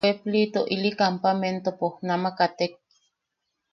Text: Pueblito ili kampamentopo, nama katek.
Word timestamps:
Pueblito 0.05 0.61
ili 0.75 0.91
kampamentopo, 1.01 1.87
nama 2.13 2.29
katek. 2.41 2.73